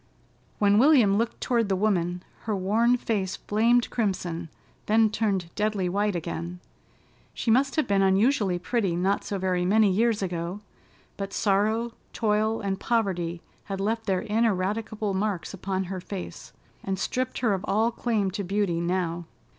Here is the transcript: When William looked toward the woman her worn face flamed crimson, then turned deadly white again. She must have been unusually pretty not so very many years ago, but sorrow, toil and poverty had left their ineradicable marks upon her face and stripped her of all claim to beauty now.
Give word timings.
When 0.57 0.79
William 0.79 1.15
looked 1.19 1.41
toward 1.41 1.69
the 1.69 1.75
woman 1.75 2.23
her 2.45 2.55
worn 2.55 2.97
face 2.97 3.35
flamed 3.35 3.91
crimson, 3.91 4.49
then 4.87 5.11
turned 5.11 5.53
deadly 5.53 5.87
white 5.89 6.15
again. 6.15 6.59
She 7.35 7.51
must 7.51 7.75
have 7.75 7.87
been 7.87 8.01
unusually 8.01 8.57
pretty 8.57 8.95
not 8.95 9.23
so 9.23 9.37
very 9.37 9.63
many 9.63 9.91
years 9.91 10.23
ago, 10.23 10.61
but 11.17 11.33
sorrow, 11.33 11.93
toil 12.13 12.61
and 12.61 12.79
poverty 12.79 13.43
had 13.65 13.79
left 13.79 14.07
their 14.07 14.21
ineradicable 14.21 15.13
marks 15.13 15.53
upon 15.53 15.83
her 15.83 16.01
face 16.01 16.51
and 16.83 16.97
stripped 16.97 17.37
her 17.41 17.53
of 17.53 17.63
all 17.67 17.91
claim 17.91 18.31
to 18.31 18.43
beauty 18.43 18.79
now. 18.81 19.25